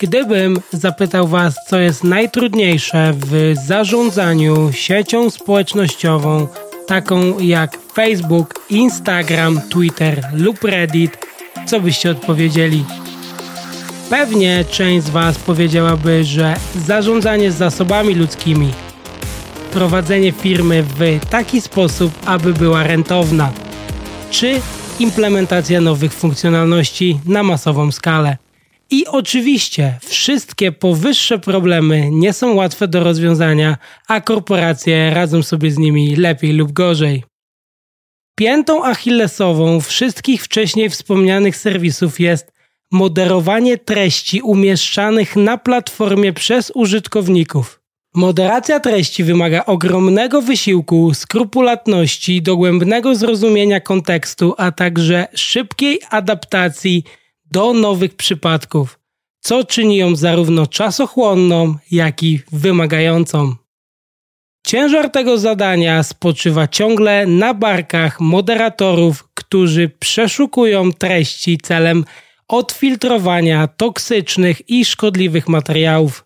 [0.00, 6.46] Gdybym zapytał Was, co jest najtrudniejsze w zarządzaniu siecią społecznościową,
[6.86, 11.26] taką jak Facebook, Instagram, Twitter lub Reddit,
[11.66, 12.84] co byście odpowiedzieli?
[14.10, 18.72] Pewnie część z Was powiedziałaby, że zarządzanie zasobami ludzkimi,
[19.72, 23.52] prowadzenie firmy w taki sposób, aby była rentowna,
[24.30, 24.60] czy
[24.98, 28.36] implementacja nowych funkcjonalności na masową skalę.
[28.90, 33.76] I oczywiście wszystkie powyższe problemy nie są łatwe do rozwiązania,
[34.08, 37.24] a korporacje radzą sobie z nimi lepiej lub gorzej.
[38.38, 42.52] Piętą achillesową wszystkich wcześniej wspomnianych serwisów jest
[42.92, 47.80] moderowanie treści umieszczanych na platformie przez użytkowników.
[48.14, 57.04] Moderacja treści wymaga ogromnego wysiłku, skrupulatności, dogłębnego zrozumienia kontekstu, a także szybkiej adaptacji
[57.50, 58.98] do nowych przypadków,
[59.40, 63.54] co czyni ją zarówno czasochłonną, jak i wymagającą.
[64.66, 72.04] Ciężar tego zadania spoczywa ciągle na barkach moderatorów, którzy przeszukują treści celem
[72.48, 76.24] odfiltrowania toksycznych i szkodliwych materiałów.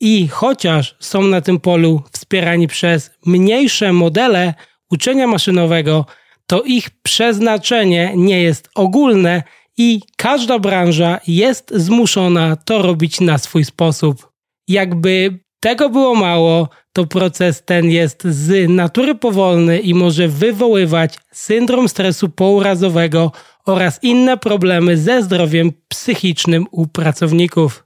[0.00, 4.54] I chociaż są na tym polu wspierani przez mniejsze modele
[4.90, 6.06] uczenia maszynowego,
[6.46, 9.42] to ich przeznaczenie nie jest ogólne
[9.78, 14.28] i każda branża jest zmuszona to robić na swój sposób.
[14.68, 21.88] Jakby tego było mało, to proces ten jest z natury powolny i może wywoływać syndrom
[21.88, 23.32] stresu pourazowego
[23.66, 27.84] oraz inne problemy ze zdrowiem psychicznym u pracowników.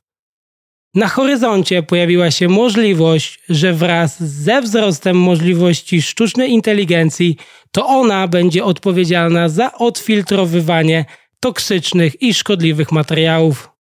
[0.95, 7.37] Na horyzoncie pojawiła się możliwość, że wraz ze wzrostem możliwości sztucznej inteligencji,
[7.73, 11.05] to ona będzie odpowiedzialna za odfiltrowywanie
[11.41, 13.71] toksycznych i szkodliwych materiałów.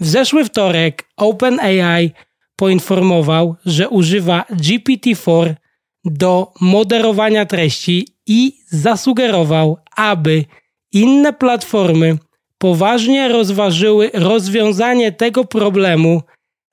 [0.00, 2.10] W zeszły wtorek OpenAI
[2.56, 5.54] poinformował, że używa GPT-4
[6.04, 10.44] do moderowania treści i zasugerował, aby
[10.92, 12.18] inne platformy
[12.58, 16.22] poważnie rozważyły rozwiązanie tego problemu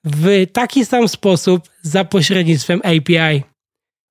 [0.04, 3.42] w taki sam sposób za pośrednictwem API,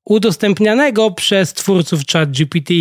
[0.06, 2.74] udostępnianego przez twórców ChatGPT.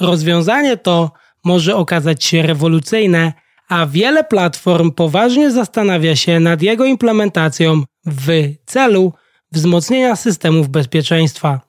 [0.00, 1.10] Rozwiązanie to
[1.44, 3.32] może okazać się rewolucyjne,
[3.68, 9.12] a wiele platform poważnie zastanawia się nad jego implementacją w celu
[9.52, 11.60] wzmocnienia systemów bezpieczeństwa.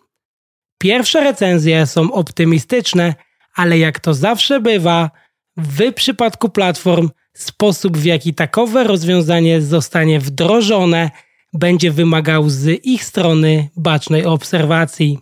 [0.77, 3.15] Pierwsze recenzje są optymistyczne,
[3.55, 5.11] ale jak to zawsze bywa,
[5.57, 11.11] w przypadku platform sposób w jaki takowe rozwiązanie zostanie wdrożone
[11.53, 15.19] będzie wymagał z ich strony bacznej obserwacji.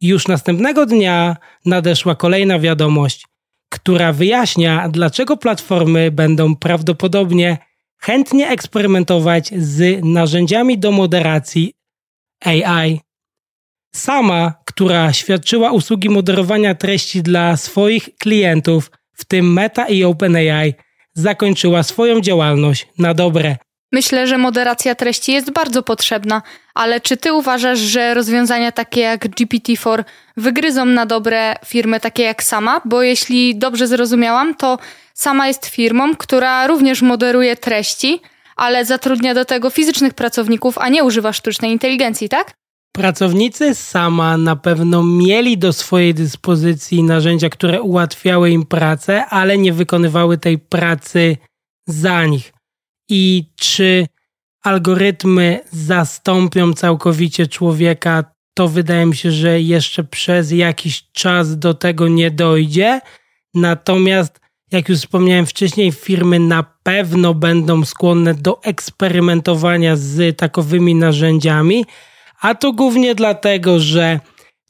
[0.00, 3.26] Już następnego dnia nadeszła kolejna wiadomość,
[3.68, 7.58] która wyjaśnia, dlaczego platformy będą prawdopodobnie
[7.98, 11.72] chętnie eksperymentować z narzędziami do moderacji
[12.44, 13.00] AI.
[13.94, 20.74] Sama, która świadczyła usługi moderowania treści dla swoich klientów, w tym Meta i OpenAI,
[21.14, 23.56] zakończyła swoją działalność na dobre.
[23.92, 26.42] Myślę, że moderacja treści jest bardzo potrzebna,
[26.74, 30.04] ale czy ty uważasz, że rozwiązania takie jak GPT-4
[30.36, 32.80] wygryzą na dobre firmy takie jak sama?
[32.84, 34.78] Bo jeśli dobrze zrozumiałam, to
[35.14, 38.20] sama jest firmą, która również moderuje treści,
[38.56, 42.52] ale zatrudnia do tego fizycznych pracowników, a nie używa sztucznej inteligencji, tak?
[42.92, 49.72] Pracownicy sama na pewno mieli do swojej dyspozycji narzędzia, które ułatwiały im pracę, ale nie
[49.72, 51.36] wykonywały tej pracy
[51.86, 52.57] za nich.
[53.08, 54.06] I czy
[54.62, 58.24] algorytmy zastąpią całkowicie człowieka,
[58.54, 63.00] to wydaje mi się, że jeszcze przez jakiś czas do tego nie dojdzie.
[63.54, 64.40] Natomiast,
[64.72, 71.84] jak już wspomniałem wcześniej, firmy na pewno będą skłonne do eksperymentowania z takowymi narzędziami,
[72.40, 74.20] a to głównie dlatego, że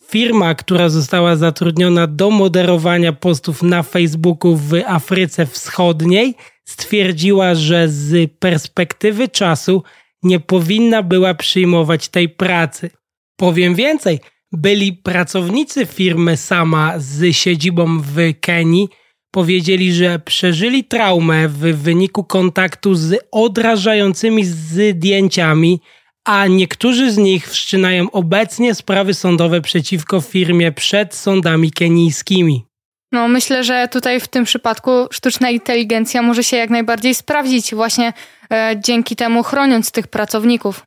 [0.08, 6.34] firma, która została zatrudniona do moderowania postów na Facebooku w Afryce Wschodniej,
[6.68, 9.82] stwierdziła, że z perspektywy czasu
[10.22, 12.90] nie powinna była przyjmować tej pracy.
[13.36, 14.20] Powiem więcej,
[14.52, 18.88] byli pracownicy firmy sama z siedzibą w Kenii,
[19.30, 25.80] powiedzieli, że przeżyli traumę w wyniku kontaktu z odrażającymi zdjęciami,
[26.24, 32.67] a niektórzy z nich wszczynają obecnie sprawy sądowe przeciwko firmie przed sądami kenijskimi.
[33.12, 38.12] No, myślę, że tutaj w tym przypadku sztuczna inteligencja może się jak najbardziej sprawdzić, właśnie
[38.52, 40.82] e, dzięki temu chroniąc tych pracowników.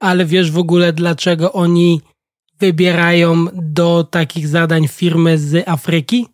[0.00, 2.00] Ale wiesz w ogóle, dlaczego oni
[2.60, 6.26] wybierają do takich zadań firmy z Afryki?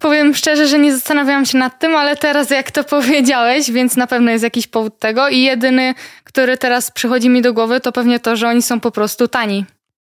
[0.00, 4.06] Powiem szczerze, że nie zastanawiałam się nad tym, ale teraz jak to powiedziałeś, więc na
[4.06, 5.94] pewno jest jakiś powód tego i jedyny,
[6.24, 9.64] który teraz przychodzi mi do głowy, to pewnie to, że oni są po prostu tani.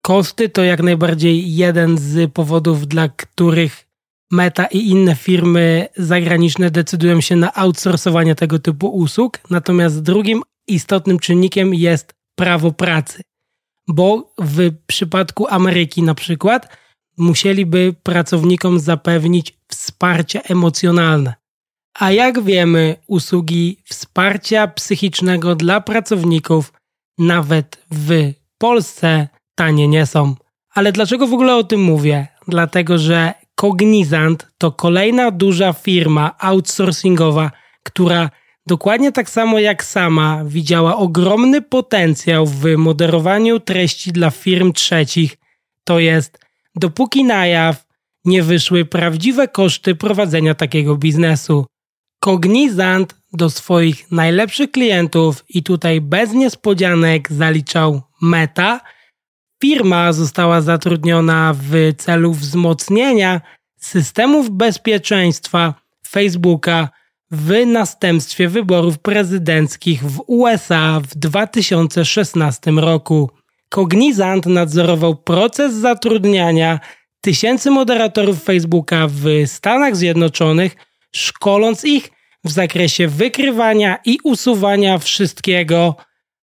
[0.01, 3.90] Koszty to jak najbardziej jeden z powodów, dla których
[4.31, 9.39] Meta i inne firmy zagraniczne decydują się na outsourcowanie tego typu usług.
[9.49, 13.21] Natomiast drugim istotnym czynnikiem jest prawo pracy,
[13.87, 16.77] bo w przypadku Ameryki na przykład
[17.17, 21.33] musieliby pracownikom zapewnić wsparcie emocjonalne.
[21.99, 26.73] A jak wiemy, usługi wsparcia psychicznego dla pracowników
[27.17, 30.35] nawet w Polsce tanie nie są.
[30.73, 32.27] Ale dlaczego w ogóle o tym mówię?
[32.47, 37.51] Dlatego, że Cognizant to kolejna duża firma outsourcingowa,
[37.83, 38.29] która
[38.67, 45.37] dokładnie tak samo jak sama widziała ogromny potencjał w moderowaniu treści dla firm trzecich.
[45.83, 46.39] To jest,
[46.75, 47.85] dopóki na jaw
[48.25, 51.65] nie wyszły prawdziwe koszty prowadzenia takiego biznesu.
[52.19, 58.81] Cognizant do swoich najlepszych klientów i tutaj bez niespodzianek zaliczał Meta.
[59.61, 63.41] Firma została zatrudniona w celu wzmocnienia
[63.77, 65.73] systemów bezpieczeństwa
[66.07, 66.89] Facebooka
[67.31, 73.29] w następstwie wyborów prezydenckich w USA w 2016 roku.
[73.69, 76.79] Cognizant nadzorował proces zatrudniania
[77.21, 80.75] tysięcy moderatorów Facebooka w Stanach Zjednoczonych,
[81.15, 82.09] szkoląc ich
[82.43, 85.95] w zakresie wykrywania i usuwania wszystkiego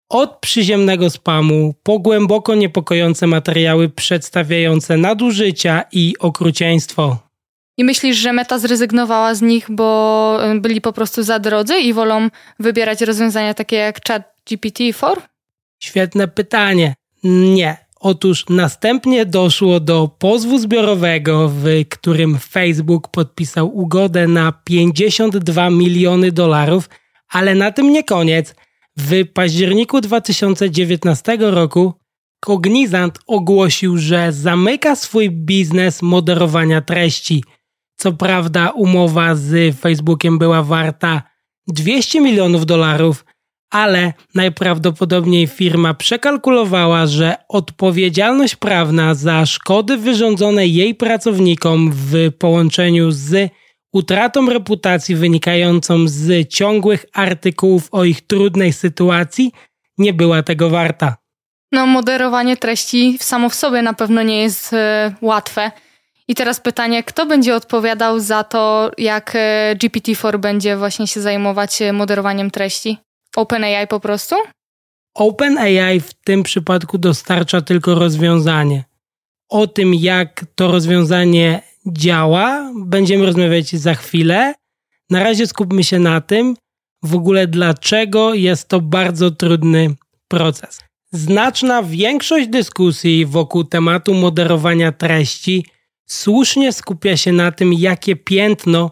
[0.09, 7.17] od przyziemnego spamu po głęboko niepokojące materiały przedstawiające nadużycia i okrucieństwo.
[7.77, 11.93] I myślisz, że Meta zrezygnowała z nich, bo y, byli po prostu za drodzy i
[11.93, 12.29] wolą
[12.59, 15.15] wybierać rozwiązania takie jak ChatGPT-4?
[15.79, 16.93] Świetne pytanie.
[17.23, 17.85] Nie.
[17.99, 26.89] Otóż następnie doszło do pozwu zbiorowego, w którym Facebook podpisał ugodę na 52 miliony dolarów,
[27.29, 28.55] ale na tym nie koniec.
[28.97, 31.93] W październiku 2019 roku
[32.39, 37.43] Cognizant ogłosił, że zamyka swój biznes moderowania treści.
[37.97, 41.23] Co prawda, umowa z Facebookiem była warta
[41.67, 43.25] 200 milionów dolarów,
[43.71, 53.51] ale najprawdopodobniej firma przekalkulowała, że odpowiedzialność prawna za szkody wyrządzone jej pracownikom w połączeniu z
[53.95, 59.51] utratą reputacji wynikającą z ciągłych artykułów o ich trudnej sytuacji
[59.97, 61.17] nie była tego warta.
[61.71, 65.71] No, moderowanie treści samo w sobie na pewno nie jest e, łatwe.
[66.27, 71.81] I teraz pytanie, kto będzie odpowiadał za to, jak e, GPT-4 będzie właśnie się zajmować
[71.81, 72.97] e, moderowaniem treści?
[73.35, 74.35] OpenAI po prostu?
[75.13, 78.83] OpenAI w tym przypadku dostarcza tylko rozwiązanie.
[79.49, 84.53] O tym, jak to rozwiązanie działa, będziemy rozmawiać za chwilę.
[85.09, 86.55] Na razie skupmy się na tym,
[87.03, 89.95] w ogóle dlaczego jest to bardzo trudny
[90.27, 90.79] proces.
[91.11, 95.65] Znaczna większość dyskusji wokół tematu moderowania treści
[96.05, 98.91] słusznie skupia się na tym, jakie piętno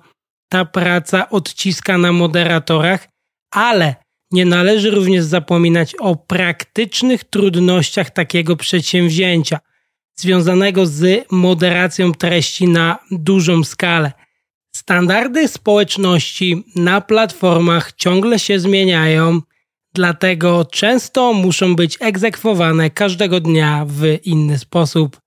[0.49, 3.07] ta praca odciska na moderatorach,
[3.51, 3.95] ale
[4.31, 9.59] nie należy również zapominać o praktycznych trudnościach takiego przedsięwzięcia–
[10.15, 14.11] związanego z moderacją treści na dużą skalę.
[14.75, 19.41] Standardy społeczności na platformach ciągle się zmieniają,
[19.93, 25.17] dlatego często muszą być egzekwowane każdego dnia w inny sposób.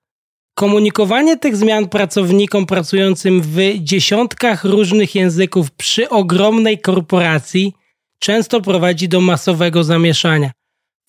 [0.55, 7.73] Komunikowanie tych zmian pracownikom pracującym w dziesiątkach różnych języków przy ogromnej korporacji
[8.19, 10.51] często prowadzi do masowego zamieszania.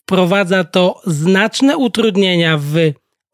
[0.02, 2.76] Wprowadza to znaczne utrudnienia w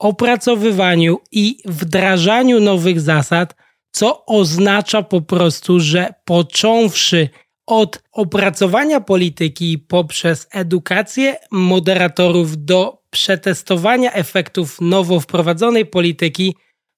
[0.03, 3.55] opracowywaniu i wdrażaniu nowych zasad,
[3.91, 7.29] co oznacza po prostu, że począwszy
[7.67, 16.55] od opracowania polityki poprzez edukację moderatorów do przetestowania efektów nowo wprowadzonej polityki,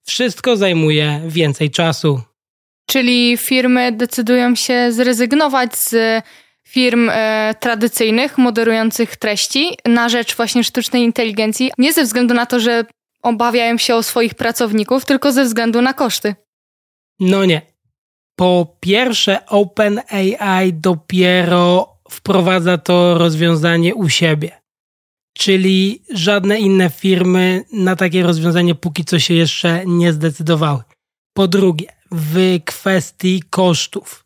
[0.07, 2.21] wszystko zajmuje więcej czasu.
[2.89, 6.23] Czyli firmy decydują się zrezygnować z
[6.75, 12.59] firm e, tradycyjnych, moderujących treści na rzecz właśnie sztucznej inteligencji, nie ze względu na to,
[12.59, 12.85] że
[13.23, 16.35] obawiają się o swoich pracowników, tylko ze względu na koszty.
[17.19, 17.61] No nie.
[18.35, 24.51] Po pierwsze, OpenAI dopiero wprowadza to rozwiązanie u siebie.
[25.37, 30.83] Czyli żadne inne firmy na takie rozwiązanie póki co się jeszcze nie zdecydowały.
[31.33, 34.24] Po drugie, w kwestii kosztów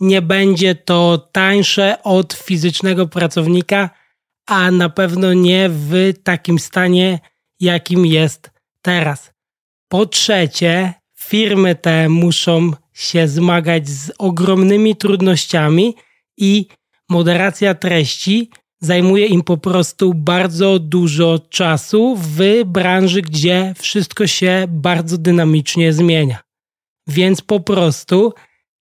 [0.00, 3.90] nie będzie to tańsze od fizycznego pracownika,
[4.46, 7.20] a na pewno nie w takim stanie,
[7.60, 8.50] jakim jest
[8.82, 9.32] teraz.
[9.88, 15.94] Po trzecie, firmy te muszą się zmagać z ogromnymi trudnościami
[16.36, 16.66] i
[17.08, 18.50] moderacja treści
[18.80, 26.38] zajmuje im po prostu bardzo dużo czasu w branży, gdzie wszystko się bardzo dynamicznie zmienia.
[27.06, 28.34] Więc po prostu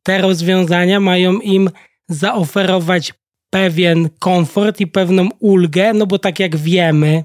[0.04, 1.70] te rozwiązania mają im
[2.08, 3.12] zaoferować
[3.50, 7.24] pewien komfort i pewną ulgę, no bo tak jak wiemy,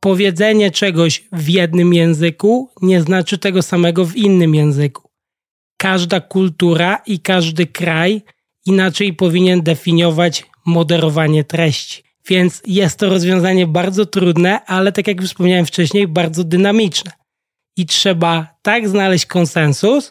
[0.00, 5.10] powiedzenie czegoś w jednym języku nie znaczy tego samego w innym języku.
[5.76, 8.22] Każda kultura i każdy kraj
[8.66, 12.02] inaczej powinien definiować moderowanie treści.
[12.28, 17.12] Więc jest to rozwiązanie bardzo trudne, ale tak jak wspomniałem wcześniej, bardzo dynamiczne.
[17.76, 20.10] I trzeba tak znaleźć konsensus,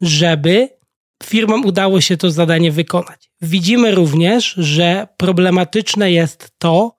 [0.00, 0.75] żeby
[1.24, 3.30] firmom udało się to zadanie wykonać.
[3.40, 6.96] Widzimy również, że problematyczne jest to,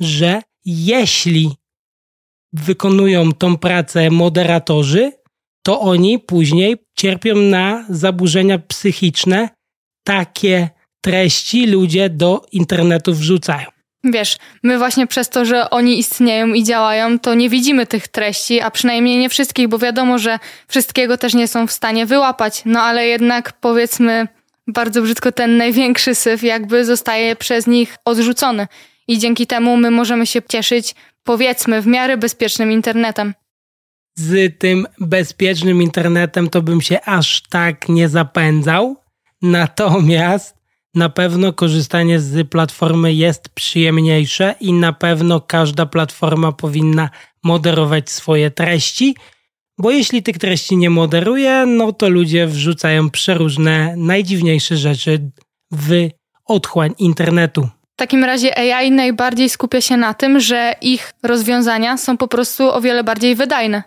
[0.00, 1.50] że jeśli
[2.52, 5.12] wykonują tą pracę moderatorzy,
[5.62, 9.48] to oni później cierpią na zaburzenia psychiczne.
[10.04, 13.77] Takie treści ludzie do internetu wrzucają.
[14.04, 18.60] Wiesz, my właśnie przez to, że oni istnieją i działają, to nie widzimy tych treści,
[18.60, 20.38] a przynajmniej nie wszystkich, bo wiadomo, że
[20.68, 22.62] wszystkiego też nie są w stanie wyłapać.
[22.64, 24.28] No ale jednak powiedzmy
[24.66, 28.66] bardzo brzydko ten największy syf jakby zostaje przez nich odrzucony.
[29.08, 33.34] I dzięki temu my możemy się cieszyć, powiedzmy, w miarę bezpiecznym internetem.
[34.14, 38.96] Z tym bezpiecznym internetem to bym się aż tak nie zapędzał.
[39.42, 40.57] Natomiast
[40.94, 47.10] na pewno korzystanie z platformy jest przyjemniejsze i na pewno każda platforma powinna
[47.44, 49.14] moderować swoje treści,
[49.78, 55.30] bo jeśli tych treści nie moderuje, no to ludzie wrzucają przeróżne, najdziwniejsze rzeczy
[55.72, 56.08] w
[56.44, 57.68] otchłań internetu.
[57.94, 62.72] W takim razie AI najbardziej skupia się na tym, że ich rozwiązania są po prostu
[62.72, 63.82] o wiele bardziej wydajne.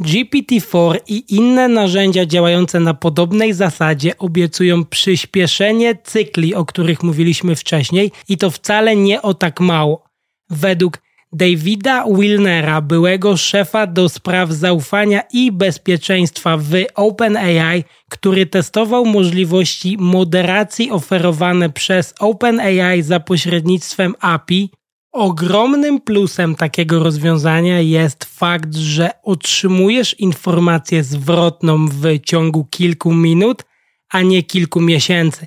[0.00, 8.12] GPT-4 i inne narzędzia działające na podobnej zasadzie obiecują przyspieszenie cykli, o których mówiliśmy wcześniej,
[8.28, 10.04] i to wcale nie o tak mało.
[10.50, 10.98] Według
[11.32, 20.90] Davida Wilnera, byłego szefa do spraw zaufania i bezpieczeństwa w OpenAI, który testował możliwości moderacji
[20.90, 24.70] oferowane przez OpenAI za pośrednictwem API,
[25.12, 33.62] Ogromnym plusem takiego rozwiązania jest fakt, że otrzymujesz informację zwrotną w ciągu kilku minut,
[34.10, 35.46] a nie kilku miesięcy.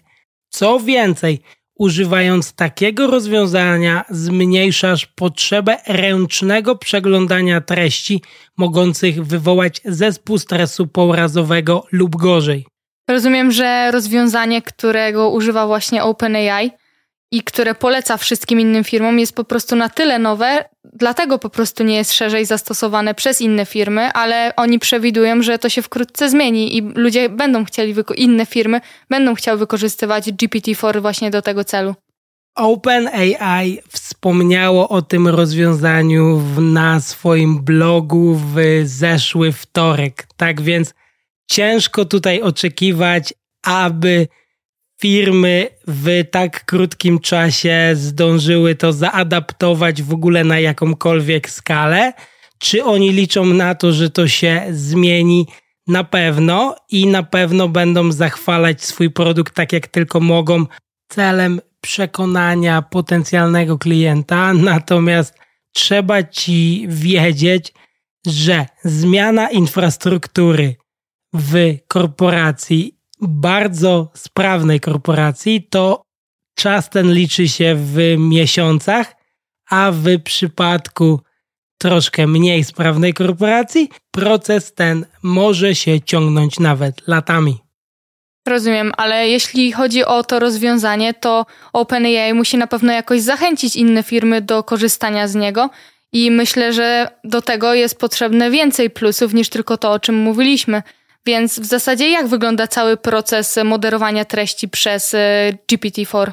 [0.49, 1.39] Co więcej,
[1.75, 8.21] używając takiego rozwiązania zmniejszasz potrzebę ręcznego przeglądania treści
[8.57, 12.65] mogących wywołać zespół stresu pourazowego lub gorzej.
[13.09, 16.71] Rozumiem, że rozwiązanie, którego używa właśnie OpenAI,
[17.31, 21.83] i które poleca wszystkim innym firmom, jest po prostu na tyle nowe, dlatego po prostu
[21.83, 26.77] nie jest szerzej zastosowane przez inne firmy, ale oni przewidują, że to się wkrótce zmieni
[26.77, 31.95] i ludzie będą chcieli, inne firmy będą chciały wykorzystywać GPT-4 właśnie do tego celu.
[32.55, 40.27] OpenAI wspomniało o tym rozwiązaniu na swoim blogu w zeszły wtorek.
[40.37, 40.93] Tak więc
[41.47, 44.27] ciężko tutaj oczekiwać, aby
[45.05, 52.13] firmy w tak krótkim czasie zdążyły to zaadaptować w ogóle na jakąkolwiek skalę?
[52.59, 55.47] Czy oni liczą na to, że to się zmieni?
[55.87, 60.65] Na pewno i na pewno będą zachwalać swój produkt tak jak tylko mogą,
[61.07, 64.53] celem przekonania potencjalnego klienta.
[64.53, 65.33] Natomiast
[65.73, 67.73] trzeba ci wiedzieć,
[68.27, 70.75] że zmiana infrastruktury
[71.33, 72.95] w korporacji
[73.27, 76.03] bardzo sprawnej korporacji, to
[76.55, 79.15] czas ten liczy się w miesiącach,
[79.69, 81.19] a w przypadku
[81.77, 87.65] troszkę mniej sprawnej korporacji, proces ten może się ciągnąć nawet latami.
[88.47, 94.03] Rozumiem, ale jeśli chodzi o to rozwiązanie, to OpenAI musi na pewno jakoś zachęcić inne
[94.03, 95.69] firmy do korzystania z niego
[96.11, 100.83] i myślę, że do tego jest potrzebne więcej plusów niż tylko to, o czym mówiliśmy.
[101.25, 106.31] Więc w zasadzie jak wygląda cały proces moderowania treści przez e, GPT-4?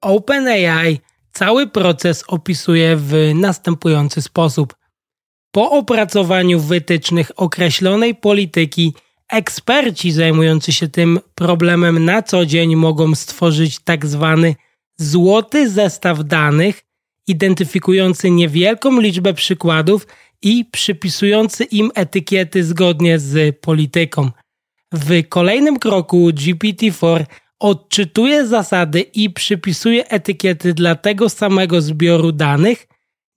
[0.00, 1.00] OpenAI
[1.32, 4.74] cały proces opisuje w następujący sposób.
[5.50, 8.94] Po opracowaniu wytycznych określonej polityki,
[9.28, 14.54] eksperci zajmujący się tym problemem na co dzień mogą stworzyć tak zwany
[14.96, 16.82] złoty zestaw danych,
[17.26, 20.06] identyfikujący niewielką liczbę przykładów
[20.42, 24.30] i przypisujący im etykiety zgodnie z polityką.
[24.92, 27.24] W kolejnym kroku GPT-4
[27.60, 32.86] odczytuje zasady i przypisuje etykiety dla tego samego zbioru danych,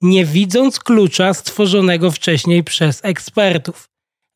[0.02, 3.90] nie widząc klucza stworzonego wcześniej przez ekspertów.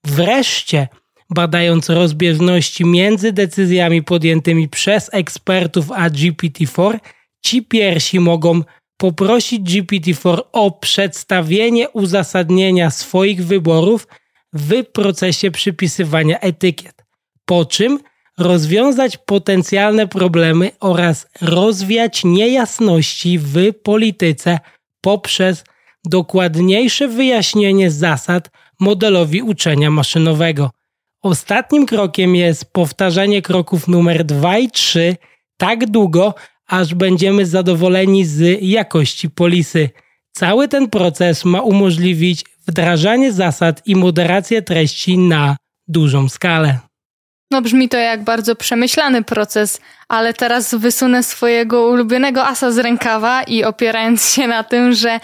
[0.05, 0.87] Wreszcie
[1.29, 6.99] badając rozbieżności między decyzjami podjętymi przez ekspertów a GPT-4,
[7.45, 8.61] ci pierwsi mogą
[8.97, 14.07] poprosić GPT-4 o przedstawienie uzasadnienia swoich wyborów
[14.53, 17.05] w procesie przypisywania etykiet,
[17.45, 17.99] po czym
[18.37, 24.59] rozwiązać potencjalne problemy oraz rozwiać niejasności w polityce
[25.01, 25.63] poprzez
[26.05, 28.49] dokładniejsze wyjaśnienie zasad
[28.79, 30.71] modelowi uczenia maszynowego.
[31.21, 35.17] Ostatnim krokiem jest powtarzanie kroków numer 2 i 3
[35.57, 36.33] tak długo,
[36.67, 39.89] aż będziemy zadowoleni z jakości polisy.
[40.31, 45.57] Cały ten proces ma umożliwić wdrażanie zasad i moderację treści na
[45.87, 46.79] dużą skalę.
[47.51, 53.43] No brzmi to jak bardzo przemyślany proces, ale teraz wysunę swojego ulubionego asa z rękawa
[53.43, 55.19] i opierając się na tym, że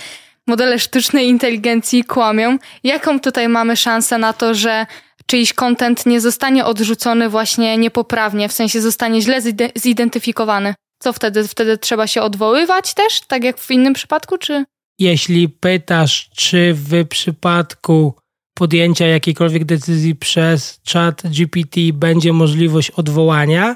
[0.47, 4.85] modele sztucznej inteligencji kłamią, jaką tutaj mamy szansę na to, że
[5.25, 9.41] czyjś kontent nie zostanie odrzucony właśnie niepoprawnie, w sensie zostanie źle
[9.75, 10.73] zidentyfikowany?
[11.01, 11.47] Co wtedy?
[11.47, 14.65] Wtedy trzeba się odwoływać też, tak jak w innym przypadku, czy?
[14.99, 18.15] Jeśli pytasz, czy w przypadku
[18.53, 23.75] podjęcia jakiejkolwiek decyzji przez chat GPT będzie możliwość odwołania,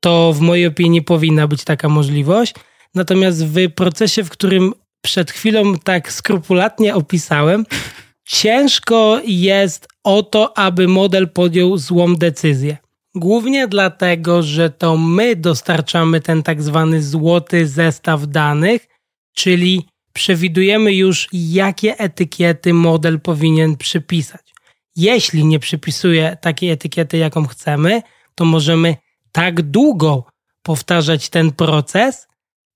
[0.00, 2.54] to w mojej opinii powinna być taka możliwość.
[2.94, 7.66] Natomiast w procesie, w którym przed chwilą tak skrupulatnie opisałem,
[8.28, 12.81] ciężko jest o to, aby model podjął złą decyzję.
[13.14, 18.88] Głównie dlatego, że to my dostarczamy ten tak zwany złoty zestaw danych,
[19.34, 24.54] czyli przewidujemy już, jakie etykiety model powinien przypisać.
[24.96, 28.02] Jeśli nie przypisuje takiej etykiety, jaką chcemy,
[28.34, 28.96] to możemy
[29.32, 30.24] tak długo
[30.62, 32.28] powtarzać ten proces,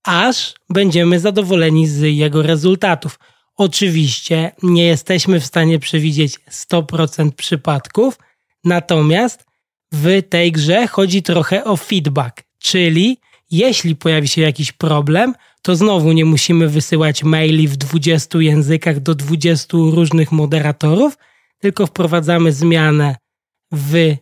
[0.03, 3.19] aż będziemy zadowoleni z jego rezultatów.
[3.55, 8.17] Oczywiście nie jesteśmy w stanie przewidzieć 100% przypadków,
[8.63, 9.45] natomiast
[9.93, 13.17] w tej grze chodzi trochę o feedback, czyli
[13.51, 19.15] jeśli pojawi się jakiś problem, to znowu nie musimy wysyłać maili w 20 językach do
[19.15, 21.17] 20 różnych moderatorów,
[21.59, 23.15] tylko wprowadzamy zmianę
[23.71, 24.15] w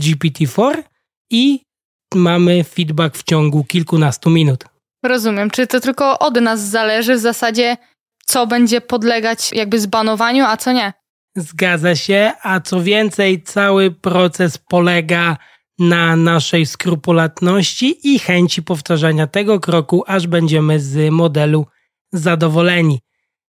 [0.00, 0.82] GPT-4
[1.30, 1.60] i
[2.14, 4.64] mamy feedback w ciągu kilkunastu minut.
[5.02, 5.50] Rozumiem.
[5.50, 7.76] Czy to tylko od nas zależy w zasadzie,
[8.26, 10.92] co będzie podlegać jakby zbanowaniu, a co nie?
[11.36, 15.36] Zgadza się, a co więcej, cały proces polega
[15.78, 21.66] na naszej skrupulatności i chęci powtarzania tego kroku, aż będziemy z modelu
[22.12, 23.00] zadowoleni.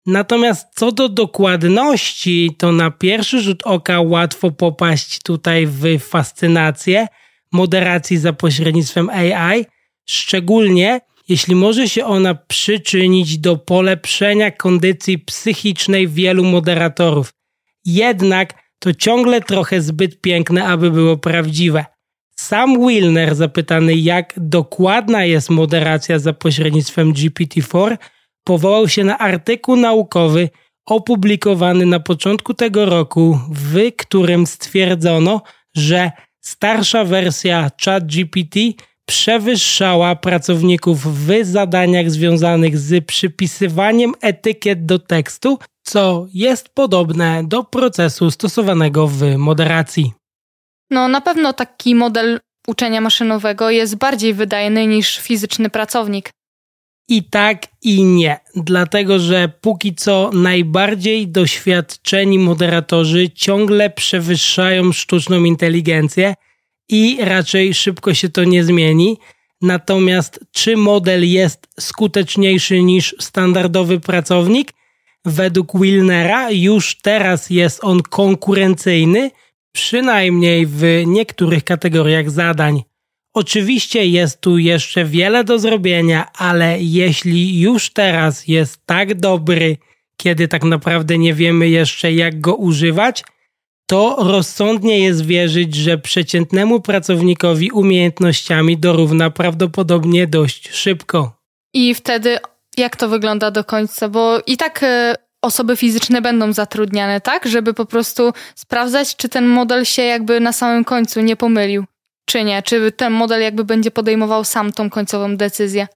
[0.06, 7.06] Natomiast co do dokładności, to na pierwszy rzut oka łatwo popaść tutaj w fascynację
[7.52, 9.64] moderacji za pośrednictwem AI,
[10.08, 17.33] szczególnie jeśli może się ona przyczynić do polepszenia kondycji psychicznej wielu moderatorów.
[17.84, 21.84] Jednak to ciągle trochę zbyt piękne, aby było prawdziwe.
[22.36, 27.96] Sam Wilner, zapytany jak dokładna jest moderacja za pośrednictwem GPT-4,
[28.44, 30.48] powołał się na artykuł naukowy
[30.86, 35.42] opublikowany na początku tego roku, w którym stwierdzono,
[35.76, 38.58] że starsza wersja ChatGPT
[39.06, 48.30] przewyższała pracowników w zadaniach związanych z przypisywaniem etykiet do tekstu, co jest podobne do procesu
[48.30, 50.12] stosowanego w moderacji.
[50.90, 56.30] No, na pewno taki model uczenia maszynowego jest bardziej wydajny niż fizyczny pracownik.
[57.08, 66.34] I tak, i nie, dlatego że póki co najbardziej doświadczeni moderatorzy ciągle przewyższają sztuczną inteligencję
[66.88, 69.18] i raczej szybko się to nie zmieni.
[69.62, 74.72] Natomiast czy model jest skuteczniejszy niż standardowy pracownik?
[75.24, 79.30] Według Wilnera już teraz jest on konkurencyjny,
[79.72, 82.82] przynajmniej w niektórych kategoriach zadań.
[83.34, 89.76] Oczywiście jest tu jeszcze wiele do zrobienia, ale jeśli już teraz jest tak dobry,
[90.16, 93.24] kiedy tak naprawdę nie wiemy jeszcze jak go używać,
[93.86, 101.36] to rozsądnie jest wierzyć, że przeciętnemu pracownikowi umiejętnościami dorówna prawdopodobnie dość szybko.
[101.74, 102.38] I wtedy
[102.76, 104.08] jak to wygląda do końca?
[104.08, 107.48] Bo i tak e, osoby fizyczne będą zatrudniane, tak?
[107.48, 111.84] Żeby po prostu sprawdzać, czy ten model się jakby na samym końcu nie pomylił,
[112.26, 112.62] czy nie.
[112.62, 115.88] Czy ten model jakby będzie podejmował sam tą końcową decyzję.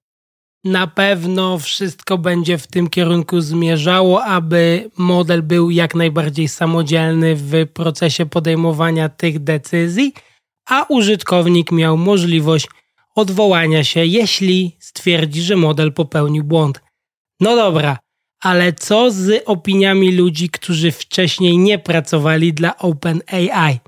[0.68, 7.66] Na pewno wszystko będzie w tym kierunku zmierzało, aby model był jak najbardziej samodzielny w
[7.74, 10.12] procesie podejmowania tych decyzji,
[10.68, 12.68] a użytkownik miał możliwość
[13.14, 16.80] odwołania się, jeśli stwierdzi, że model popełnił błąd.
[17.40, 17.98] No dobra,
[18.42, 23.80] ale co z opiniami ludzi, którzy wcześniej nie pracowali dla OpenAI?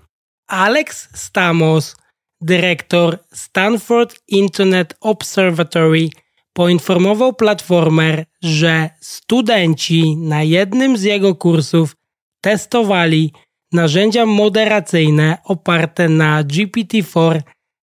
[0.49, 1.97] Alex Stamos,
[2.41, 6.09] dyrektor Stanford Internet Observatory,
[6.53, 11.97] poinformował Platformer, że studenci na jednym z jego kursów
[12.41, 13.33] testowali
[13.73, 17.41] narzędzia moderacyjne oparte na GPT-4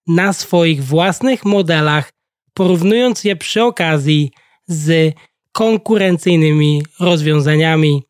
[0.07, 2.11] na swoich własnych modelach,
[2.55, 4.31] porównując je przy okazji
[4.67, 5.15] z
[5.53, 8.03] konkurencyjnymi rozwiązaniami.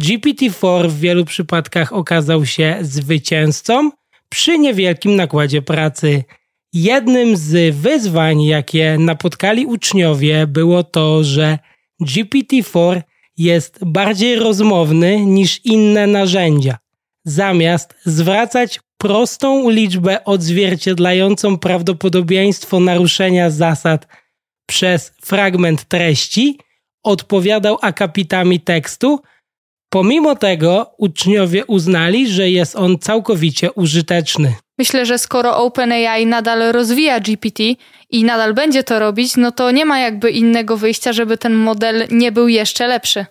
[0.00, 3.90] GPT-4 w wielu przypadkach okazał się zwycięzcą
[4.28, 6.24] przy niewielkim nakładzie pracy.
[6.72, 11.58] Jednym z wyzwań, jakie napotkali uczniowie, było to, że
[12.02, 13.02] GPT-4
[13.36, 16.78] jest bardziej rozmowny niż inne narzędzia.
[17.24, 24.06] Zamiast zwracać prostą liczbę odzwierciedlającą prawdopodobieństwo naruszenia zasad
[24.66, 26.58] przez fragment treści,
[27.02, 29.20] odpowiadał akapitami tekstu.
[29.88, 34.54] Pomimo tego uczniowie uznali, że jest on całkowicie użyteczny.
[34.82, 37.62] Myślę, że skoro OpenAI nadal rozwija GPT
[38.10, 42.06] i nadal będzie to robić, no to nie ma jakby innego wyjścia, żeby ten model
[42.10, 43.26] nie był jeszcze lepszy.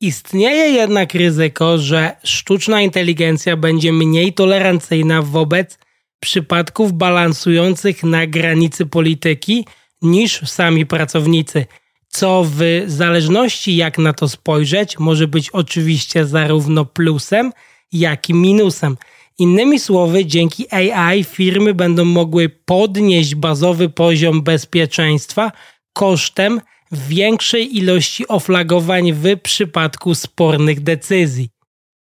[0.00, 5.78] Istnieje jednak ryzyko, że sztuczna inteligencja będzie mniej tolerancyjna wobec
[6.20, 9.66] przypadków balansujących na granicy polityki
[10.02, 11.66] niż sami pracownicy,
[12.08, 17.52] co w zależności jak na to spojrzeć, może być oczywiście zarówno plusem,
[17.92, 18.96] jak i minusem.
[19.38, 25.52] Innymi słowy, dzięki AI firmy będą mogły podnieść bazowy poziom bezpieczeństwa
[25.92, 26.60] kosztem
[26.92, 31.48] większej ilości oflagowań w przypadku spornych decyzji.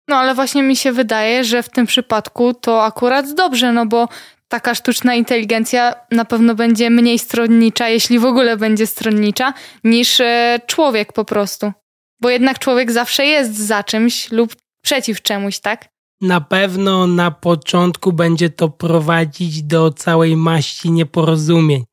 [0.08, 4.08] No ale właśnie mi się wydaje, że w tym przypadku to akurat dobrze, no bo
[4.48, 9.54] taka sztuczna inteligencja na pewno będzie mniej stronnicza, jeśli w ogóle będzie stronnicza,
[9.84, 11.72] niż e, człowiek po prostu.
[12.20, 15.91] Bo jednak człowiek zawsze jest za czymś lub przeciw czemuś, tak?
[16.22, 21.84] Na pewno na początku będzie to prowadzić do całej maści nieporozumień.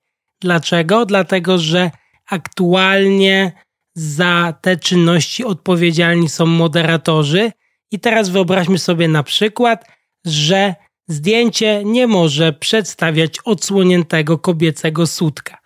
[0.41, 1.05] Dlaczego?
[1.05, 1.91] Dlatego, że
[2.29, 3.51] aktualnie
[3.95, 7.51] za te czynności odpowiedzialni są moderatorzy.
[7.91, 9.85] I teraz wyobraźmy sobie na przykład,
[10.25, 10.75] że
[11.07, 15.57] zdjęcie nie może przedstawiać odsłoniętego kobiecego sutka.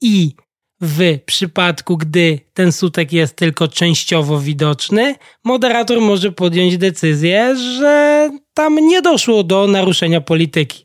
[0.00, 0.34] I
[0.80, 5.14] w przypadku, gdy ten sutek jest tylko częściowo widoczny,
[5.44, 10.84] moderator może podjąć decyzję, że tam nie doszło do naruszenia polityki.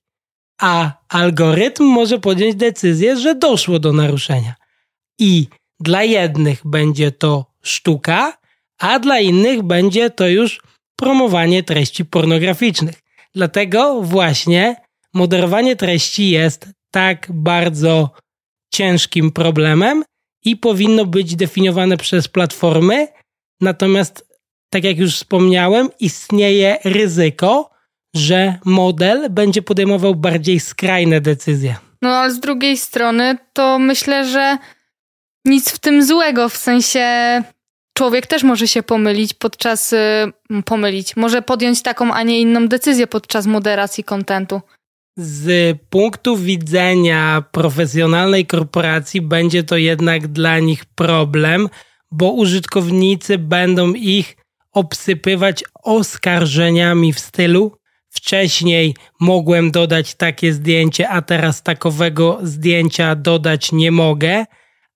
[0.61, 4.55] A algorytm może podjąć decyzję, że doszło do naruszenia.
[5.19, 5.47] I
[5.79, 8.37] dla jednych będzie to sztuka,
[8.79, 10.61] a dla innych będzie to już
[10.95, 12.95] promowanie treści pornograficznych.
[13.35, 14.75] Dlatego właśnie
[15.13, 18.09] moderowanie treści jest tak bardzo
[18.73, 20.03] ciężkim problemem
[20.45, 23.07] i powinno być definiowane przez platformy.
[23.61, 24.27] Natomiast,
[24.69, 27.69] tak jak już wspomniałem, istnieje ryzyko,
[28.15, 31.75] że model będzie podejmował bardziej skrajne decyzje.
[32.01, 34.57] No ale z drugiej strony, to myślę, że
[35.45, 37.07] nic w tym złego, w sensie
[37.97, 39.97] człowiek też może się pomylić podczas, y,
[40.65, 44.61] pomylić, może podjąć taką, a nie inną decyzję podczas moderacji kontentu.
[45.17, 51.69] Z punktu widzenia profesjonalnej korporacji będzie to jednak dla nich problem,
[52.11, 54.37] bo użytkownicy będą ich
[54.71, 57.71] obsypywać oskarżeniami w stylu
[58.09, 64.45] wcześniej mogłem dodać takie zdjęcie, a teraz takowego zdjęcia dodać nie mogę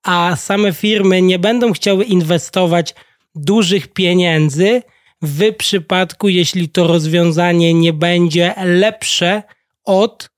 [0.03, 2.95] a same firmy nie będą chciały inwestować
[3.35, 4.81] dużych pieniędzy.
[5.21, 9.43] W przypadku, jeśli to rozwiązanie nie będzie lepsze
[9.85, 10.29] od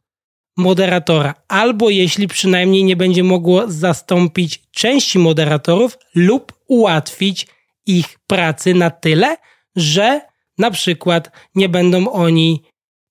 [0.58, 7.48] moderatora, albo jeśli przynajmniej nie będzie mogło zastąpić części moderatorów lub ułatwić
[7.86, 9.38] ich pracy na tyle,
[9.76, 10.22] że
[10.58, 12.64] na przykład nie będą oni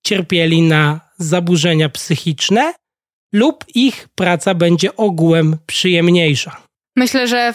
[0.03, 2.73] cierpieli na zaburzenia psychiczne,
[3.33, 6.61] lub ich praca będzie ogółem przyjemniejsza.
[6.95, 7.53] Myślę, że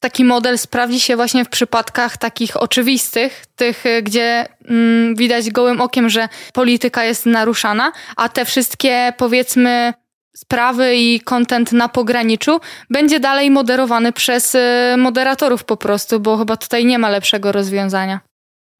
[0.00, 5.80] taki model sprawdzi się właśnie w przypadkach takich oczywistych, tych, y, gdzie mm, widać gołym
[5.80, 9.94] okiem, że polityka jest naruszana, a te wszystkie powiedzmy
[10.36, 14.58] sprawy i kontent na pograniczu będzie dalej moderowany przez y,
[14.98, 18.20] moderatorów po prostu, bo chyba tutaj nie ma lepszego rozwiązania.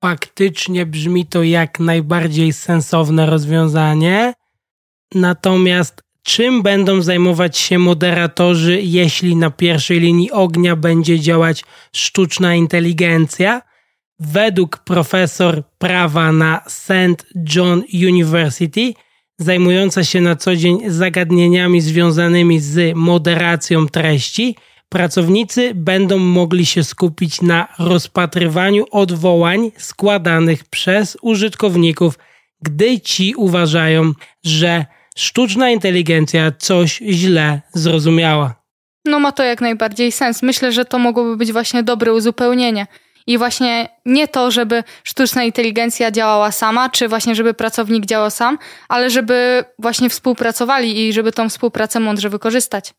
[0.03, 4.33] Faktycznie brzmi to jak najbardziej sensowne rozwiązanie.
[5.15, 13.63] Natomiast czym będą zajmować się moderatorzy, jeśli na pierwszej linii ognia będzie działać sztuczna inteligencja.
[14.19, 17.27] Według profesor prawa na St.
[17.55, 18.95] John University,
[19.39, 24.57] zajmująca się na co dzień zagadnieniami związanymi z moderacją treści,
[24.89, 32.19] pracownicy będą mogli się skupić na rozpatrywaniu odwołań składanych przez użytkowników
[32.63, 34.13] gdy ci uważają,
[34.45, 34.87] że
[35.19, 38.55] sztuczna inteligencja coś źle zrozumiała.
[39.05, 40.43] No ma to jak najbardziej sens.
[40.43, 42.87] Myślę, że to mogłoby być właśnie dobre uzupełnienie.
[43.27, 48.59] I właśnie nie to, żeby sztuczna inteligencja działała sama, czy właśnie żeby pracownik działał sam,
[48.89, 52.95] ale żeby właśnie współpracowali i żeby tą współpracę mądrze wykorzystać.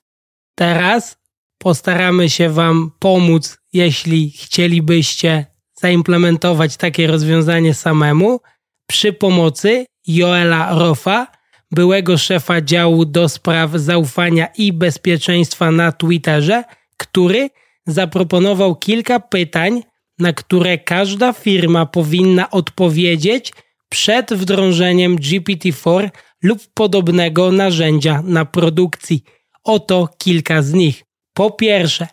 [0.55, 1.17] Teraz
[1.57, 5.45] postaramy się Wam pomóc, jeśli chcielibyście
[5.81, 8.39] zaimplementować takie rozwiązanie samemu,
[8.87, 11.27] przy pomocy Joela Rofa,
[11.71, 16.63] byłego szefa działu do spraw zaufania i bezpieczeństwa na Twitterze,
[16.97, 17.49] który
[17.87, 19.83] zaproponował kilka pytań,
[20.19, 23.53] na które każda firma powinna odpowiedzieć
[23.89, 26.09] przed wdrożeniem GPT-4
[26.43, 29.23] lub podobnego narzędzia na produkcji.
[29.63, 31.03] Oto kilka z nich.
[31.33, 32.07] Po pierwsze,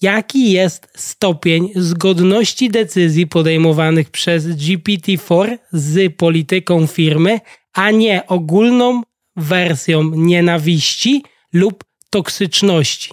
[0.00, 7.40] jaki jest stopień zgodności decyzji podejmowanych przez GPT-4 z polityką firmy,
[7.72, 9.02] a nie ogólną
[9.36, 13.10] wersją nienawiści lub toksyczności.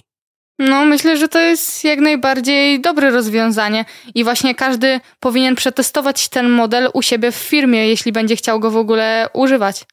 [0.58, 6.48] No, myślę, że to jest jak najbardziej dobre rozwiązanie i właśnie każdy powinien przetestować ten
[6.48, 9.84] model u siebie w firmie, jeśli będzie chciał go w ogóle używać.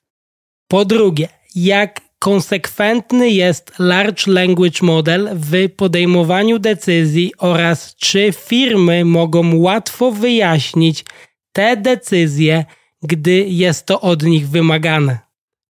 [0.67, 9.55] Po drugie, jak konsekwentny jest Large Language Model w podejmowaniu decyzji oraz czy firmy mogą
[9.55, 11.05] łatwo wyjaśnić
[11.51, 12.65] te decyzje,
[13.07, 15.19] gdy jest to od nich wymagane.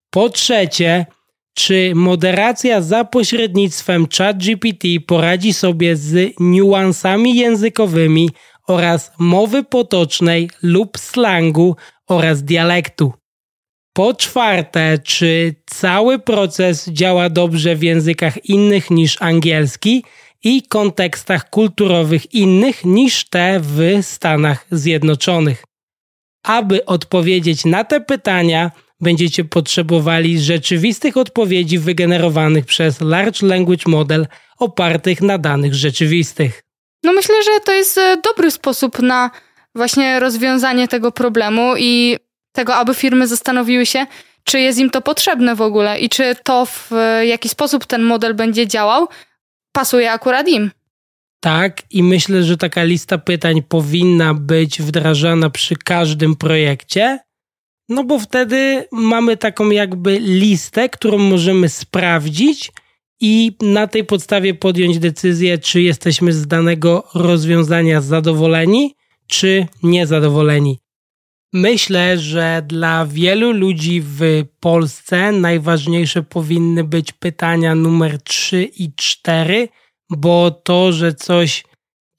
[0.10, 1.06] Po trzecie,
[1.54, 8.30] czy moderacja za pośrednictwem ChatGPT poradzi sobie z niuansami językowymi
[8.68, 11.76] oraz mowy potocznej lub slangu
[12.08, 13.14] oraz dialektu.
[13.94, 20.04] Po czwarte, czy cały proces działa dobrze w językach innych niż angielski
[20.44, 25.64] i kontekstach kulturowych innych niż te w Stanach Zjednoczonych.
[26.46, 34.28] Aby odpowiedzieć na te pytania, będziecie potrzebowali rzeczywistych odpowiedzi wygenerowanych przez Large Language Model
[34.60, 36.64] opartych na danych rzeczywistych.
[37.04, 39.32] No myślę, że to jest e, dobry sposób na
[39.76, 42.18] właśnie rozwiązanie tego problemu i
[42.52, 44.06] tego, aby firmy zastanowiły się,
[44.44, 48.02] czy jest im to potrzebne w ogóle i czy to, w e, jaki sposób ten
[48.04, 49.08] model będzie działał,
[49.72, 50.72] pasuje akurat im.
[51.46, 57.20] Tak, i myślę, że taka lista pytań powinna być wdrażana przy każdym projekcie,
[57.90, 62.72] no bo wtedy mamy taką jakby listę, którą możemy sprawdzić
[63.22, 68.96] i na tej podstawie podjąć decyzję, czy jesteśmy z danego rozwiązania zadowoleni,
[69.28, 70.80] czy niezadowoleni.
[71.54, 79.68] Myślę, że dla wielu ludzi w Polsce najważniejsze powinny być pytania numer 3 i 4,
[80.10, 81.64] bo to, że coś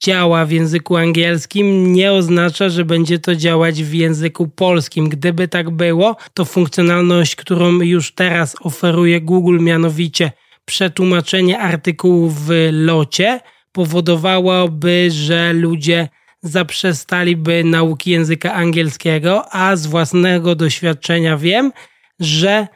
[0.03, 5.09] działa w języku angielskim, nie oznacza, że będzie to działać w języku polskim.
[5.09, 10.31] Gdyby tak było, to funkcjonalność, którą już teraz oferuje Google, mianowicie
[10.65, 13.39] przetłumaczenie artykułów w locie,
[13.71, 16.09] powodowałoby, że ludzie
[16.41, 21.71] zaprzestaliby nauki języka angielskiego, a z własnego doświadczenia wiem,
[22.19, 22.67] że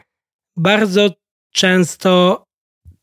[0.57, 1.09] bardzo
[1.53, 2.43] często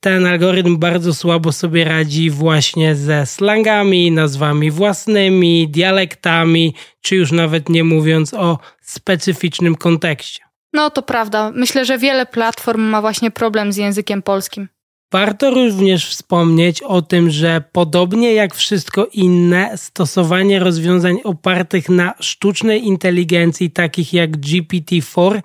[0.00, 7.68] ten algorytm bardzo słabo sobie radzi właśnie ze slangami, nazwami własnymi, dialektami, czy już nawet
[7.68, 10.42] nie mówiąc o specyficznym kontekście.
[10.72, 11.52] No to prawda.
[11.54, 14.68] Myślę, że wiele platform ma właśnie problem z językiem polskim.
[15.12, 22.86] Warto również wspomnieć o tym, że podobnie jak wszystko inne, stosowanie rozwiązań opartych na sztucznej
[22.86, 25.40] inteligencji, takich jak GPT-4,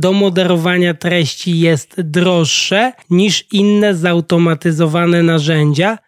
[0.00, 5.98] do moderowania treści jest droższe niż inne zautomatyzowane narzędzia.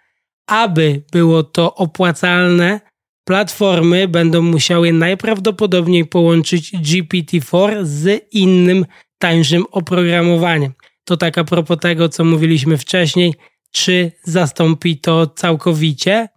[0.46, 2.80] Aby było to opłacalne,
[3.24, 8.86] platformy będą musiały najprawdopodobniej połączyć GPT-4 z innym,
[9.18, 10.72] tańszym oprogramowaniem.
[11.04, 13.34] To tak a propos tego, co mówiliśmy wcześniej,
[13.72, 16.28] czy zastąpi to całkowicie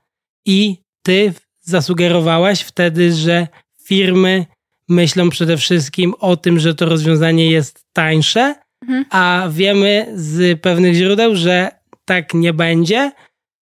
[0.45, 3.47] i ty zasugerowałaś wtedy, że
[3.85, 4.45] firmy
[4.91, 9.05] myślą przede wszystkim o tym, że to rozwiązanie jest tańsze, mhm.
[9.09, 11.71] a wiemy z pewnych źródeł, że
[12.05, 13.11] tak nie będzie,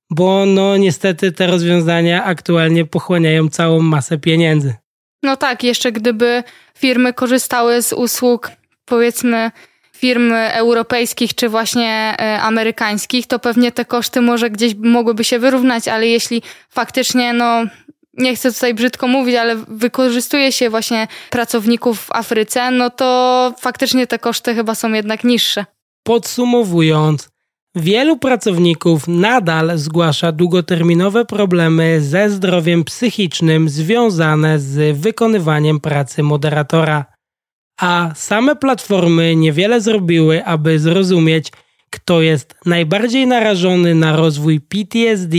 [0.09, 4.73] bo no niestety te rozwiązania aktualnie pochłaniają całą masę pieniędzy.
[5.23, 6.43] No tak, jeszcze gdyby
[6.77, 8.51] firmy korzystały z usług
[8.85, 9.51] powiedzmy
[9.93, 15.87] firm europejskich czy właśnie e, amerykańskich, to pewnie te koszty może gdzieś mogłyby się wyrównać,
[15.87, 17.63] ale jeśli faktycznie no
[18.17, 24.08] nie chcę tutaj brzydko mówić, ale wykorzystuje się właśnie pracowników w Afryce, no to faktycznie
[24.08, 25.65] te koszty chyba są jednak niższe.
[26.03, 27.30] Podsumowując,
[27.75, 37.06] wielu pracowników nadal zgłasza długoterminowe problemy ze zdrowiem psychicznym związane z wykonywaniem pracy moderatora.
[37.82, 41.51] a same platformy niewiele zrobiły, aby zrozumieć,
[41.89, 45.38] kto jest najbardziej narażony na rozwój PTSD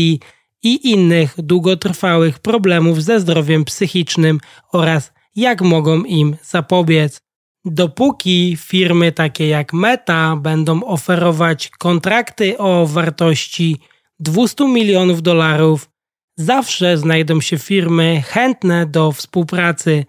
[0.63, 4.41] i innych długotrwałych problemów ze zdrowiem psychicznym
[4.73, 7.21] oraz jak mogą im zapobiec.
[7.65, 13.77] Dopóki firmy takie jak Meta będą oferować kontrakty o wartości
[14.21, 15.91] 200 milionów dolarów,
[16.37, 20.05] zawsze znajdą się firmy chętne do współpracy.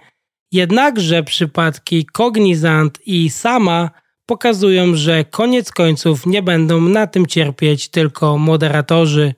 [0.51, 3.89] Jednakże przypadki Cognizant i Sama
[4.25, 9.33] pokazują, że koniec końców nie będą na tym cierpieć tylko moderatorzy.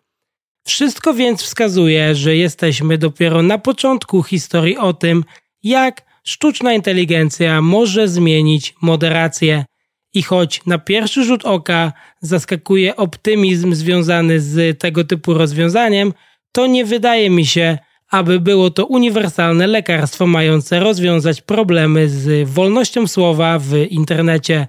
[0.64, 5.24] Wszystko więc wskazuje, że jesteśmy dopiero na początku historii o tym,
[5.64, 9.66] jak sztuczna inteligencja może zmienić moderację.
[10.14, 16.14] I choć na pierwszy rzut oka zaskakuje optymizm związany z tego typu rozwiązaniem,
[16.52, 17.78] to nie wydaje mi się,
[18.10, 24.68] aby było to uniwersalne lekarstwo mające rozwiązać problemy z wolnością słowa w internecie.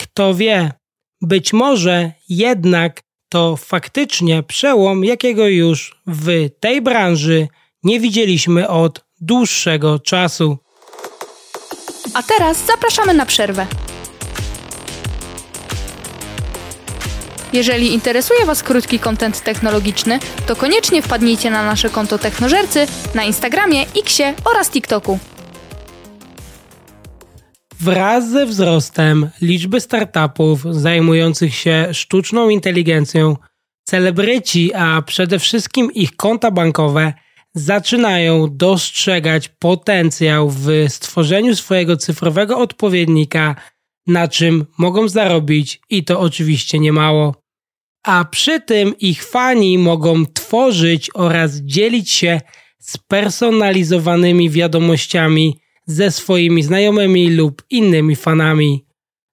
[0.00, 0.72] Kto wie,
[1.22, 7.48] być może jednak to faktycznie przełom, jakiego już w tej branży
[7.82, 10.58] nie widzieliśmy od dłuższego czasu.
[12.14, 13.66] A teraz zapraszamy na przerwę.
[17.52, 23.86] Jeżeli interesuje Was krótki kontent technologiczny, to koniecznie wpadnijcie na nasze konto Technożercy na Instagramie,
[23.96, 25.18] Xie oraz TikToku.
[27.80, 33.36] Wraz ze wzrostem liczby startupów zajmujących się sztuczną inteligencją,
[33.84, 37.12] celebryci, a przede wszystkim ich konta bankowe
[37.54, 43.54] zaczynają dostrzegać potencjał w stworzeniu swojego cyfrowego odpowiednika,
[44.06, 47.34] na czym mogą zarobić i to oczywiście niemało.
[48.06, 52.40] A przy tym ich fani mogą tworzyć oraz dzielić się
[52.78, 58.84] spersonalizowanymi wiadomościami ze swoimi znajomymi lub innymi fanami.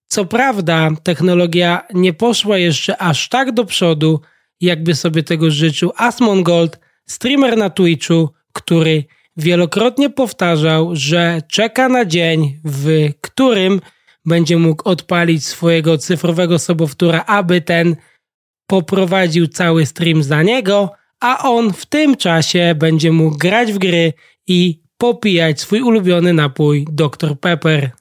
[0.08, 4.22] Co prawda, technologia nie poszła jeszcze aż tak do przodu,
[4.62, 9.04] jakby sobie tego życzył Asmongold, streamer na Twitchu, który
[9.38, 13.82] wielokrotnie powtarzał, że czeka na dzień, w którym
[14.26, 17.96] będzie mógł odpalić swojego cyfrowego sobowtóra, aby ten
[18.68, 24.14] poprowadził cały stream za niego, a on w tym czasie będzie mógł grać w gry
[24.48, 27.92] i popijać swój ulubiony napój Dr Pepper.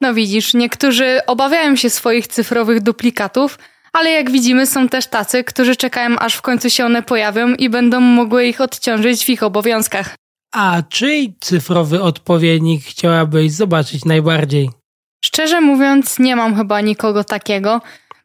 [0.00, 3.58] No widzisz, niektórzy obawiają się swoich cyfrowych duplikatów,
[3.92, 7.68] ale jak widzimy są też tacy, którzy czekają aż w końcu się one pojawią i
[7.68, 10.14] będą mogły ich odciążyć w ich obowiązkach.
[10.54, 14.70] A czyj cyfrowy odpowiednik chciałabyś zobaczyć najbardziej?
[15.24, 17.80] Szczerze mówiąc, nie mam chyba nikogo takiego.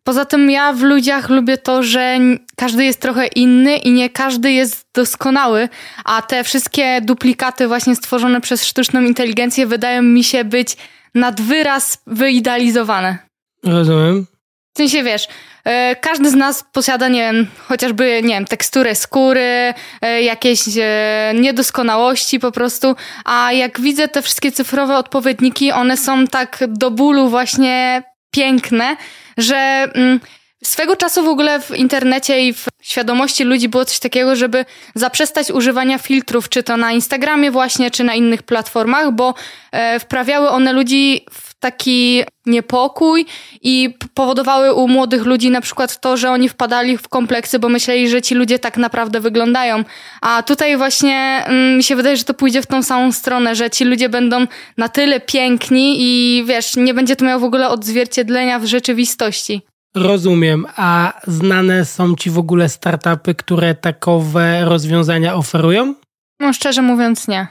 [0.07, 2.19] Poza tym ja w ludziach lubię to, że
[2.55, 5.69] każdy jest trochę inny i nie każdy jest doskonały,
[6.05, 10.77] a te wszystkie duplikaty właśnie stworzone przez sztuczną inteligencję wydają mi się być
[11.15, 13.17] nad wyraz wyidealizowane.
[13.63, 14.25] Rozumiem.
[14.73, 15.27] W sensie wiesz,
[15.63, 21.33] e, każdy z nas posiada, nie wiem, chociażby, nie wiem, teksturę skóry, e, jakieś e,
[21.35, 27.29] niedoskonałości po prostu, a jak widzę te wszystkie cyfrowe odpowiedniki, one są tak do bólu
[27.29, 28.03] właśnie
[28.37, 28.95] piękne,
[29.37, 30.19] że mm,
[30.63, 35.51] swego czasu w ogóle w internecie i w świadomości ludzi było coś takiego, żeby zaprzestać
[35.51, 39.33] używania filtrów, czy to na Instagramie właśnie, czy na innych platformach, bo
[39.71, 43.25] e, wprawiały one ludzi w taki niepokój
[43.61, 48.09] i powodowały u młodych ludzi na przykład to, że oni wpadali w kompleksy, bo myśleli,
[48.09, 49.83] że ci ludzie tak naprawdę wyglądają.
[50.21, 53.69] A tutaj właśnie mm, mi się wydaje, że to pójdzie w tą samą stronę, że
[53.69, 54.45] ci ludzie będą
[54.77, 59.61] na tyle piękni i wiesz, nie będzie to miało w ogóle odzwierciedlenia w rzeczywistości.
[59.95, 60.65] Rozumiem.
[60.75, 65.95] A znane są ci w ogóle startupy, które takowe rozwiązania oferują?
[66.39, 67.47] No szczerze mówiąc nie.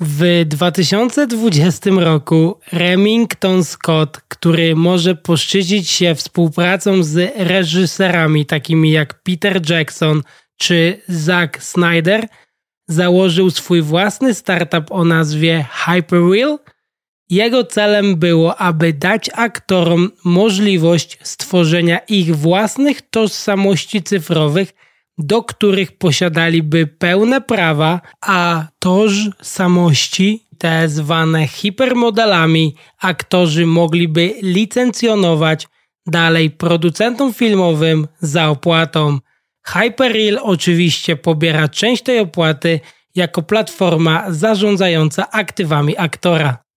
[0.00, 9.70] W 2020 roku Remington Scott, który może poszczycić się współpracą z reżyserami takimi jak Peter
[9.70, 10.22] Jackson
[10.56, 12.26] czy Zack Snyder,
[12.88, 16.58] założył swój własny startup o nazwie Hyperreal–
[17.30, 24.74] jego celem było, aby dać aktorom możliwość stworzenia ich własnych tożsamości cyfrowych,
[25.20, 35.68] do których posiadaliby pełne prawa, a tożsamości, te zwane hipermodelami, aktorzy mogliby licencjonować
[36.06, 39.18] dalej producentom filmowym za opłatą.
[39.66, 42.80] Hyperreal oczywiście pobiera część tej opłaty
[43.14, 46.69] jako platforma zarządzająca aktywami aktora.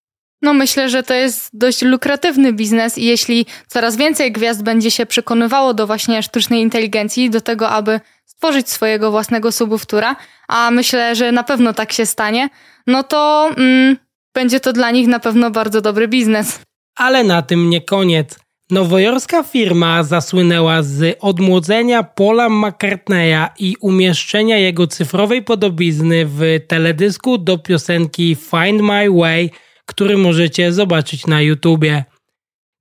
[0.43, 5.05] No myślę, że to jest dość lukratywny biznes i jeśli coraz więcej gwiazd będzie się
[5.05, 10.15] przekonywało do właśnie sztucznej inteligencji, do tego, aby stworzyć swojego własnego subuftura,
[10.47, 12.49] a myślę, że na pewno tak się stanie,
[12.87, 13.97] no to mm,
[14.33, 16.59] będzie to dla nich na pewno bardzo dobry biznes.
[16.95, 18.39] Ale na tym nie koniec.
[18.71, 27.57] Nowojorska firma zasłynęła z odmłodzenia Paula McCartneya i umieszczenia jego cyfrowej podobizny w teledysku do
[27.57, 29.49] piosenki Find My Way,
[29.85, 32.03] który możecie zobaczyć na YouTubie.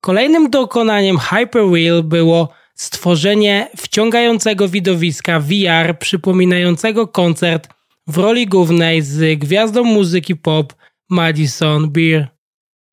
[0.00, 7.68] Kolejnym dokonaniem Hyperreal było stworzenie wciągającego widowiska VR przypominającego koncert
[8.06, 10.74] w roli głównej z gwiazdą muzyki pop
[11.10, 12.28] Madison Beer.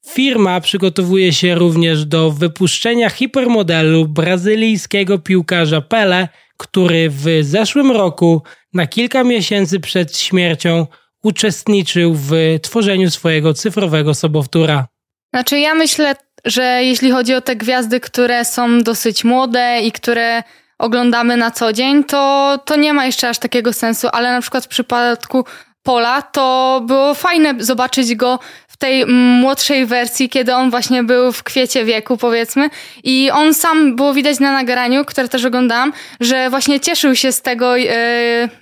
[0.07, 8.43] Firma przygotowuje się również do wypuszczenia hipermodelu brazylijskiego piłkarza Pele, który w zeszłym roku
[8.73, 10.87] na kilka miesięcy przed śmiercią
[11.23, 14.87] uczestniczył w tworzeniu swojego cyfrowego sobowtóra.
[15.33, 16.15] Znaczy ja myślę,
[16.45, 20.43] że jeśli chodzi o te gwiazdy, które są dosyć młode i które
[20.77, 24.65] oglądamy na co dzień, to, to nie ma jeszcze aż takiego sensu, ale na przykład
[24.65, 25.45] w przypadku
[25.89, 29.05] Pola to było fajne zobaczyć go w tej
[29.41, 32.69] młodszej wersji, kiedy on właśnie był w kwiecie wieku, powiedzmy.
[33.03, 37.41] I on sam było widać na nagraniu, które też oglądałam, że właśnie cieszył się z
[37.41, 37.91] tego, yy,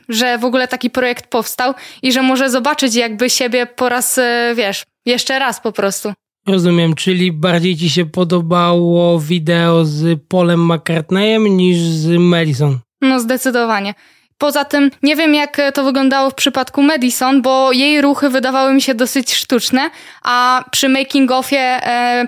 [0.10, 4.56] że w ogóle taki projekt powstał i że może zobaczyć jakby siebie po raz, yy,
[4.56, 6.14] wiesz, jeszcze raz po prostu.
[6.48, 12.80] Rozumiem, czyli bardziej ci się podobało wideo z Polem McCartneyem niż z Madison.
[13.02, 13.94] No zdecydowanie.
[14.38, 18.82] Poza tym nie wiem, jak to wyglądało w przypadku Madison, bo jej ruchy wydawały mi
[18.82, 19.90] się dosyć sztuczne,
[20.24, 22.28] a przy making-offie e,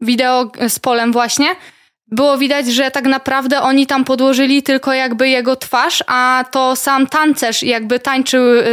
[0.00, 1.46] wideo z Polem właśnie
[2.06, 7.06] było widać, że tak naprawdę oni tam podłożyli tylko jakby jego twarz, a to sam
[7.06, 8.64] tancerz jakby tańczył e,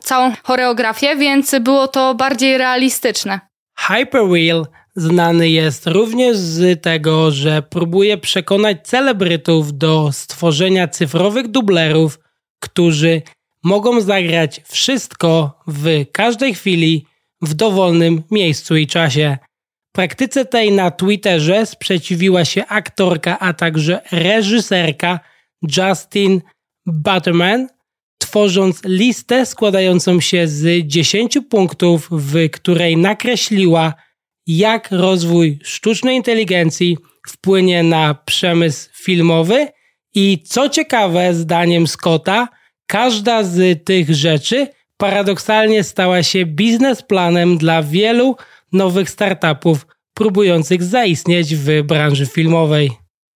[0.00, 3.40] całą choreografię, więc było to bardziej realistyczne.
[3.78, 4.66] Hyperreal
[4.96, 12.18] znany jest również z tego, że próbuje przekonać celebrytów do stworzenia cyfrowych dublerów,
[12.60, 13.22] którzy
[13.62, 17.06] mogą zagrać wszystko w każdej chwili,
[17.42, 19.38] w dowolnym miejscu i czasie.
[19.92, 25.20] Praktyce tej na Twitterze sprzeciwiła się aktorka, a także reżyserka
[25.76, 26.42] Justin
[26.86, 27.68] Butterman,
[28.18, 33.94] tworząc listę składającą się z 10 punktów, w której nakreśliła,
[34.46, 36.96] jak rozwój sztucznej inteligencji
[37.28, 39.68] wpłynie na przemysł filmowy
[40.16, 42.48] i co ciekawe, zdaniem Scotta,
[42.86, 48.36] każda z tych rzeczy paradoksalnie stała się biznesplanem dla wielu
[48.72, 52.90] nowych startupów próbujących zaistnieć w branży filmowej.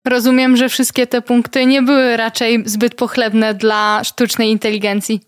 [0.07, 5.21] Rozumiem, że wszystkie te punkty nie były raczej zbyt pochlebne dla sztucznej inteligencji.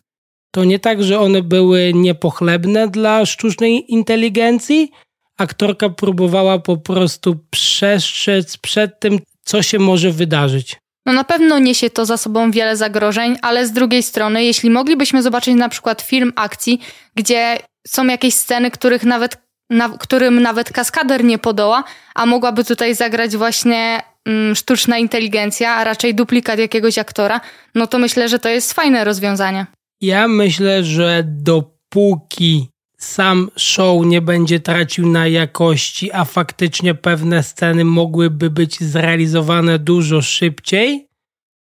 [0.55, 4.91] To nie tak, że one były niepochlebne dla sztucznej inteligencji.
[5.39, 10.82] Aktorka próbowała po prostu przestrzec przed tym, co się może wydarzyć.
[11.07, 15.23] No na pewno niesie to za sobą wiele zagrożeń, ale z drugiej strony, jeśli moglibyśmy
[15.23, 16.81] zobaczyć na przykład film akcji,
[17.15, 19.37] gdzie są jakieś sceny, których nawet,
[19.71, 21.85] na, którym nawet kaskader nie podoła,
[22.15, 27.41] a mogłaby tutaj zagrać właśnie mm, sztuczna inteligencja, a raczej duplikat jakiegoś aktora,
[27.75, 29.67] no to myślę, że to jest fajne rozwiązanie.
[30.01, 32.72] Ja myślę, że dopóki
[33.05, 40.23] sam show nie będzie tracił na jakości, a faktycznie pewne sceny mogłyby być zrealizowane dużo
[40.23, 41.09] szybciej,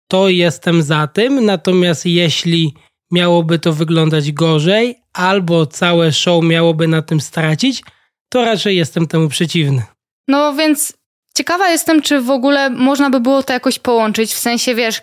[0.08, 1.44] to jestem za tym.
[1.44, 2.74] Natomiast jeśli
[3.10, 7.82] miałoby to wyglądać gorzej, albo całe show miałoby na tym stracić,
[8.28, 9.82] to raczej jestem temu przeciwny.
[10.28, 10.99] No więc
[11.40, 15.02] Ciekawa jestem, czy w ogóle można by było to jakoś połączyć, w sensie, wiesz,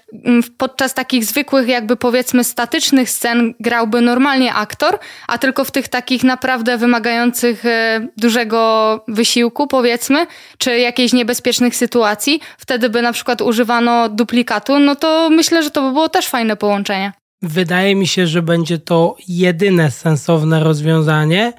[0.57, 6.23] podczas takich zwykłych, jakby powiedzmy statycznych scen grałby normalnie aktor, a tylko w tych takich
[6.23, 10.27] naprawdę wymagających e, dużego wysiłku, powiedzmy,
[10.57, 15.81] czy jakiejś niebezpiecznych sytuacji, wtedy by na przykład używano duplikatu, no to myślę, że to
[15.81, 17.13] by było też fajne połączenie.
[17.41, 21.53] Wydaje mi się, że będzie to jedyne sensowne rozwiązanie,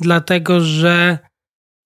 [0.00, 1.18] dlatego że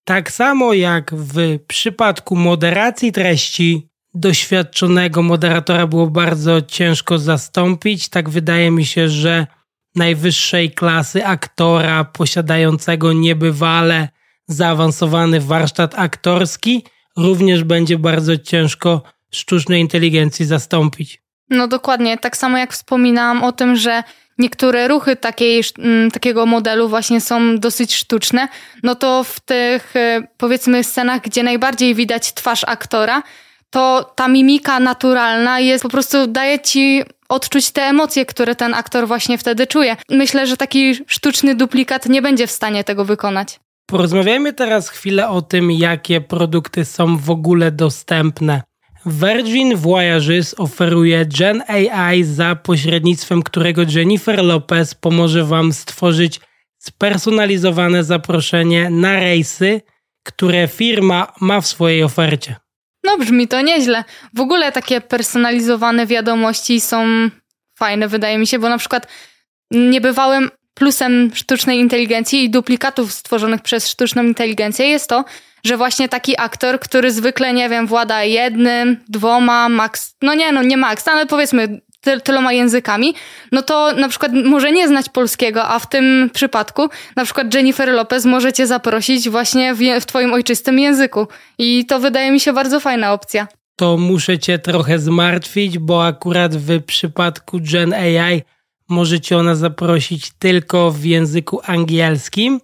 [0.07, 8.71] tak samo jak w przypadku moderacji treści, doświadczonego moderatora było bardzo ciężko zastąpić, tak wydaje
[8.71, 9.47] mi się, że
[9.95, 14.09] najwyższej klasy aktora posiadającego niebywale
[14.49, 16.85] zaawansowany warsztat aktorski
[17.17, 21.23] również będzie bardzo ciężko sztucznej inteligencji zastąpić.
[21.51, 24.03] No dokładnie, tak samo jak wspominałam o tym, że
[24.39, 28.49] niektóre ruchy takiej, mm, takiego modelu właśnie są dosyć sztuczne,
[28.83, 33.23] no to w tych e, powiedzmy scenach, gdzie najbardziej widać twarz aktora,
[33.71, 39.07] to ta mimika naturalna jest po prostu daje ci odczuć te emocje, które ten aktor
[39.07, 39.97] właśnie wtedy czuje.
[40.11, 43.61] Myślę, że taki sztuczny duplikat nie będzie w stanie tego wykonać.
[43.87, 48.63] Porozmawiajmy teraz chwilę o tym, jakie produkty są w ogóle dostępne.
[49.07, 56.41] Virgin Voyages oferuje Gen AI, za pośrednictwem którego Jennifer Lopez pomoże Wam stworzyć
[56.79, 59.81] spersonalizowane zaproszenie na rejsy,
[60.23, 62.57] które firma ma w swojej ofercie.
[63.05, 64.05] No brzmi to nieźle.
[64.35, 67.07] W ogóle takie personalizowane wiadomości są
[67.79, 69.07] fajne, wydaje mi się, bo na przykład
[69.71, 75.25] niebywałym plusem sztucznej inteligencji i duplikatów stworzonych przez sztuczną inteligencję jest to,
[75.67, 80.63] że właśnie taki aktor, który zwykle, nie wiem, włada jednym, dwoma, max, no nie, no
[80.63, 83.15] nie max, ale powiedzmy ty, tyloma językami,
[83.53, 87.89] no to na przykład może nie znać polskiego, a w tym przypadku na przykład Jennifer
[87.89, 91.27] Lopez możecie zaprosić właśnie w, w twoim ojczystym języku.
[91.59, 93.49] I to wydaje mi się bardzo fajna opcja.
[93.77, 98.43] To muszę cię trochę zmartwić, bo akurat w przypadku Gen AI
[98.89, 102.61] możecie ona zaprosić tylko w języku angielskim,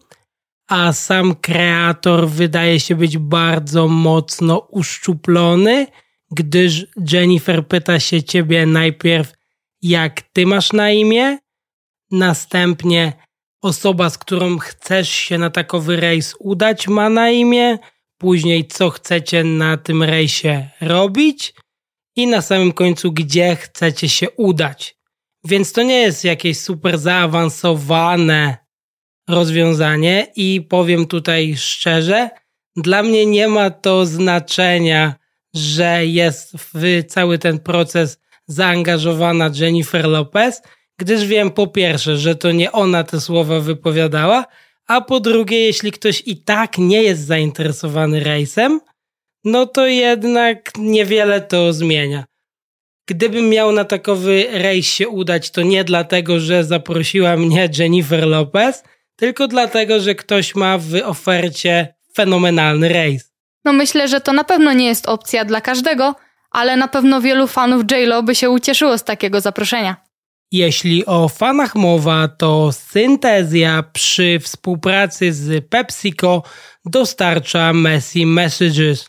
[0.69, 5.87] a sam kreator wydaje się być bardzo mocno uszczuplony,
[6.31, 9.33] gdyż Jennifer pyta się ciebie najpierw,
[9.83, 11.39] jak ty masz na imię,
[12.11, 13.13] następnie
[13.63, 17.79] osoba, z którą chcesz się na takowy rejs udać, ma na imię,
[18.19, 21.55] później co chcecie na tym rejsie robić?
[22.17, 24.97] I na samym końcu, gdzie chcecie się udać.
[25.45, 28.62] Więc to nie jest jakieś super zaawansowane
[29.29, 32.31] rozwiązanie i powiem tutaj szczerze,
[32.77, 35.15] dla mnie nie ma to znaczenia,
[35.55, 40.63] że jest w cały ten proces zaangażowana Jennifer Lopez,
[40.99, 44.47] gdyż wiem po pierwsze, że to nie ona te słowa wypowiadała,
[44.87, 48.81] a po drugie, jeśli ktoś i tak nie jest zainteresowany rejsem,
[49.45, 52.25] no to jednak niewiele to zmienia.
[53.09, 58.83] Gdybym miał na takowy rejs się udać, to nie dlatego, że zaprosiła mnie Jennifer Lopez,
[59.17, 63.33] tylko dlatego, że ktoś ma w ofercie fenomenalny rejs.
[63.65, 66.15] No myślę, że to na pewno nie jest opcja dla każdego,
[66.51, 69.97] ale na pewno wielu fanów JLo by się ucieszyło z takiego zaproszenia.
[70.53, 76.43] Jeśli o fanach mowa, to Syntezja przy współpracy z PepsiCo
[76.85, 79.09] dostarcza Messi Messages,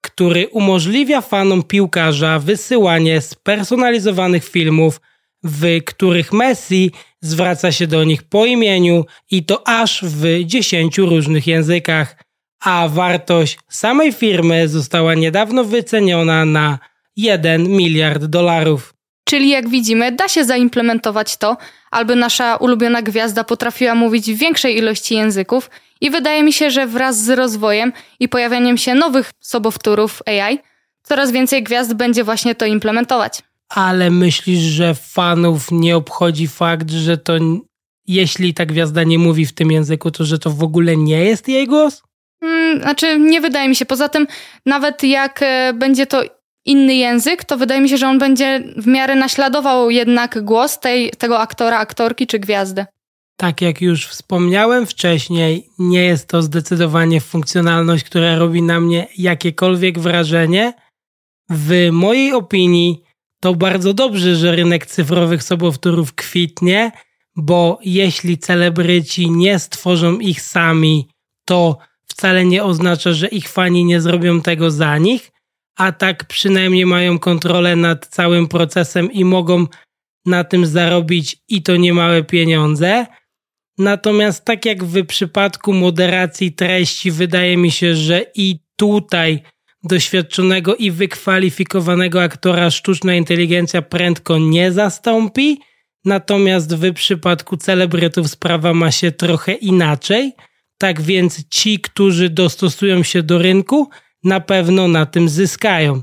[0.00, 5.00] który umożliwia fanom piłkarza wysyłanie spersonalizowanych filmów,
[5.44, 6.92] w których Messi
[7.22, 12.16] zwraca się do nich po imieniu i to aż w 10 różnych językach,
[12.60, 16.78] a wartość samej firmy została niedawno wyceniona na
[17.16, 18.94] 1 miliard dolarów.
[19.24, 21.56] Czyli jak widzimy, da się zaimplementować to,
[21.90, 25.70] aby nasza ulubiona gwiazda potrafiła mówić w większej ilości języków
[26.00, 30.58] i wydaje mi się, że wraz z rozwojem i pojawianiem się nowych sobowtórów AI,
[31.02, 33.42] coraz więcej gwiazd będzie właśnie to implementować.
[33.74, 37.34] Ale myślisz, że fanów nie obchodzi fakt, że to
[38.06, 41.48] jeśli ta gwiazda nie mówi w tym języku, to że to w ogóle nie jest
[41.48, 42.02] jej głos?
[42.40, 43.86] Hmm, znaczy, nie wydaje mi się.
[43.86, 44.26] Poza tym,
[44.66, 46.22] nawet jak e, będzie to
[46.64, 51.10] inny język, to wydaje mi się, że on będzie w miarę naśladował jednak głos tej,
[51.10, 52.86] tego aktora, aktorki czy gwiazdy.
[53.36, 59.98] Tak jak już wspomniałem wcześniej, nie jest to zdecydowanie funkcjonalność, która robi na mnie jakiekolwiek
[59.98, 60.72] wrażenie.
[61.50, 63.02] W mojej opinii
[63.42, 66.92] to bardzo dobrze, że rynek cyfrowych sobowtórów kwitnie,
[67.36, 71.08] bo jeśli celebryci nie stworzą ich sami,
[71.44, 75.30] to wcale nie oznacza, że ich fani nie zrobią tego za nich,
[75.76, 79.66] a tak przynajmniej mają kontrolę nad całym procesem i mogą
[80.26, 83.06] na tym zarobić i to niemałe pieniądze.
[83.78, 89.42] Natomiast tak jak w przypadku moderacji treści, wydaje mi się, że i tutaj
[89.84, 95.60] doświadczonego i wykwalifikowanego aktora sztuczna inteligencja prędko nie zastąpi.
[96.04, 100.32] Natomiast w przypadku celebrytów sprawa ma się trochę inaczej.
[100.78, 103.88] Tak więc ci, którzy dostosują się do rynku,
[104.24, 106.02] na pewno na tym zyskają.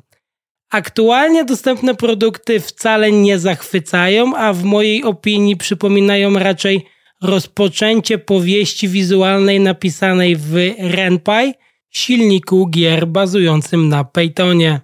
[0.71, 6.85] Aktualnie dostępne produkty wcale nie zachwycają, a w mojej opinii przypominają raczej
[7.21, 11.53] rozpoczęcie powieści wizualnej napisanej w RenPy,
[11.89, 14.81] silniku gier bazującym na Pythonie.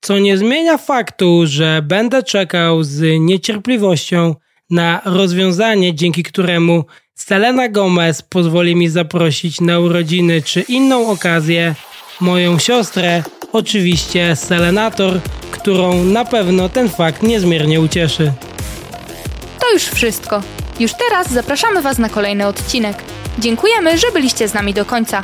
[0.00, 4.34] Co nie zmienia faktu, że będę czekał z niecierpliwością
[4.70, 6.84] na rozwiązanie, dzięki któremu
[7.14, 11.74] Selena Gomez pozwoli mi zaprosić na urodziny czy inną okazję
[12.20, 18.32] moją siostrę, oczywiście Selenator, którą na pewno ten fakt niezmiernie ucieszy.
[19.60, 20.42] To już wszystko.
[20.80, 22.96] Już teraz zapraszamy Was na kolejny odcinek.
[23.38, 25.22] Dziękujemy, że byliście z nami do końca.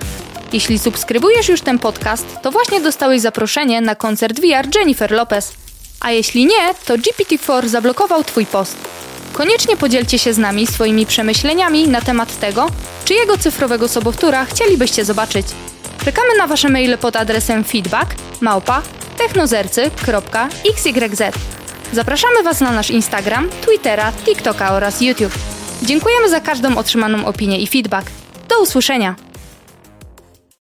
[0.55, 5.52] Jeśli subskrybujesz już ten podcast, to właśnie dostałeś zaproszenie na koncert VR Jennifer Lopez.
[6.00, 8.76] A jeśli nie, to GPT-4 zablokował Twój post.
[9.32, 12.66] Koniecznie podzielcie się z nami swoimi przemyśleniami na temat tego,
[13.05, 15.46] czyjego cyfrowego sobowtóra chcielibyście zobaczyć.
[16.05, 18.82] Czekamy na Wasze maile pod adresem feedback małpa
[19.18, 21.34] technozercy.xyz.
[21.92, 25.34] Zapraszamy Was na nasz Instagram, Twittera, TikToka oraz YouTube.
[25.82, 28.11] Dziękujemy za każdą otrzymaną opinię i feedback.
[28.48, 29.34] Do usłyszenia!